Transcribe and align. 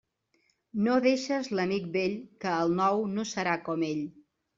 No 0.85 0.93
deixes 1.05 1.49
l'amic 1.59 1.85
vell, 1.97 2.15
que 2.45 2.53
el 2.61 2.73
nou 2.79 3.05
no 3.19 3.27
serà 3.33 3.55
com 3.69 3.85
ell. 3.91 4.01